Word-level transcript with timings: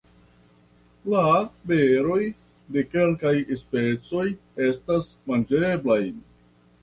La 1.13 1.19
beroj 1.71 2.21
de 2.77 2.83
kelkaj 2.95 3.33
specioj 3.63 4.25
esta 4.69 4.97
manĝeblaj. 5.33 6.01